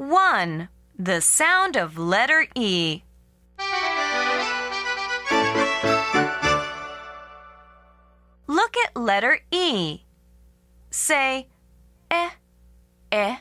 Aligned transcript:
1. 0.00 0.70
The 0.98 1.20
sound 1.20 1.76
of 1.76 1.98
letter 1.98 2.46
E. 2.54 3.02
Look 8.46 8.76
at 8.78 8.96
letter 8.96 9.40
E. 9.50 10.00
Say 10.90 11.48
eh, 12.10 12.30
eh, 13.12 13.36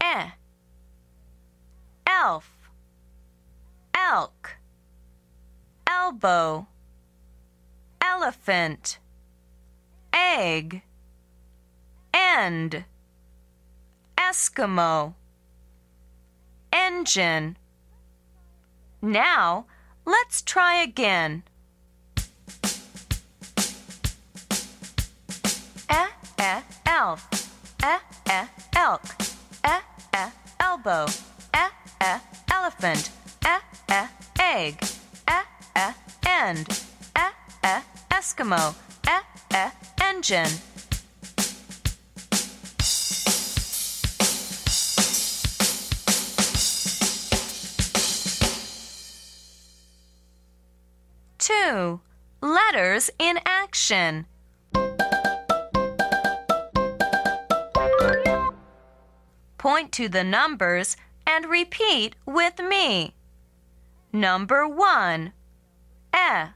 eh. 0.00 0.30
Elf, 2.06 2.48
elk, 3.92 4.58
elbow, 5.88 6.68
elephant, 8.00 9.00
egg, 10.12 10.82
end, 12.14 12.84
Eskimo, 14.16 15.14
engine. 16.96 17.56
Now, 19.00 19.66
let's 20.04 20.42
try 20.42 20.74
again. 20.82 21.42
Eh, 25.88 26.08
eh, 26.38 26.60
elf. 26.86 27.28
Eh, 27.82 27.98
eh, 28.30 28.46
elk. 28.76 29.02
Eh, 29.64 29.80
eh, 30.12 30.30
elbow. 30.60 31.06
Eh, 31.54 31.68
eh, 32.00 32.18
elephant. 32.52 33.10
Eh, 33.44 33.60
eh, 33.88 34.06
egg. 34.38 34.76
Eh, 35.26 35.44
eh, 35.74 35.92
end. 36.22 36.66
Eh, 37.14 37.30
eh, 37.62 37.80
Eskimo. 38.10 38.74
Eh, 39.06 39.20
eh, 39.50 39.70
engine. 40.10 40.50
Two. 51.42 52.00
Letters 52.40 53.10
in 53.18 53.40
action. 53.44 54.26
Point 59.58 59.90
to 59.90 60.08
the 60.08 60.22
numbers 60.22 60.96
and 61.26 61.46
repeat 61.46 62.14
with 62.24 62.60
me. 62.60 63.16
Number 64.12 64.68
one, 64.68 65.32
eh. 66.12 66.50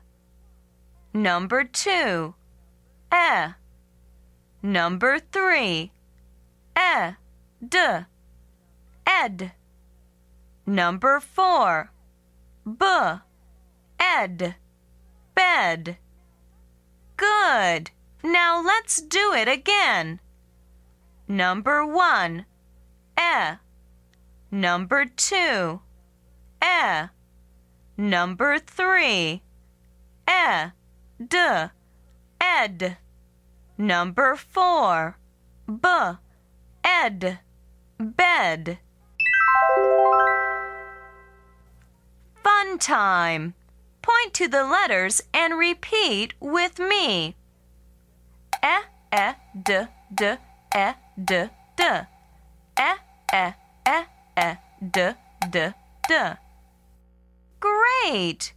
Number 1.13 1.65
two, 1.65 2.37
eh. 3.11 3.55
Number 4.63 5.19
three, 5.19 5.91
eh, 6.77 7.15
d, 7.69 7.79
ed. 9.05 9.51
Number 10.65 11.19
four, 11.19 11.91
b, 12.65 12.87
ed, 13.99 14.55
Good. 15.57 15.97
Now 18.23 18.63
let's 18.63 19.01
do 19.01 19.33
it 19.33 19.49
again. 19.49 20.21
Number 21.27 21.87
one, 21.87 22.45
eh. 23.17 23.57
Number 24.51 25.07
two, 25.07 25.81
eh. 26.61 27.07
Number 27.97 28.59
three, 28.59 29.41
eh, 30.29 30.71
d, 31.27 31.39
ed. 32.39 32.99
Number 33.79 34.37
four, 34.37 35.17
b, 35.67 35.89
ed, 36.85 37.39
bed. 37.99 38.79
Fun 42.45 42.79
time. 42.79 43.55
Point 44.07 44.35
to 44.35 44.47
the 44.47 44.63
letters 44.63 45.21
and 45.35 45.59
repeat 45.59 46.35
with 46.39 46.79
me. 46.79 47.35
Eh, 48.63 48.83
eh, 49.11 49.35
d, 49.61 49.87
d, 50.15 50.37
eh, 50.73 50.93
d, 51.23 51.49
d. 51.77 51.83
Eh, 52.77 52.97
eh, 53.33 53.53
eh, 53.85 54.05
eh, 54.37 54.55
d, 54.81 55.11
d, 55.51 55.73
d. 56.09 56.15
Great! 57.59 58.53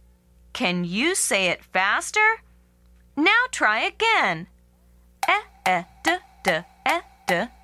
Can 0.52 0.84
you 0.84 1.16
say 1.16 1.46
it 1.48 1.64
faster? 1.64 2.42
Now 3.16 3.42
try 3.50 3.80
again. 3.80 4.46
Eh, 5.26 5.42
eh, 5.66 5.82
d, 6.04 6.18
d, 6.44 6.60
d, 6.86 7.00
d, 7.26 7.40
d. 7.46 7.59